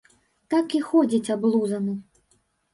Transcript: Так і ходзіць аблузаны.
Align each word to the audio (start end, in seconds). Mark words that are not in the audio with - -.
Так 0.53 0.67
і 0.79 0.81
ходзіць 0.87 1.33
аблузаны. 1.37 1.97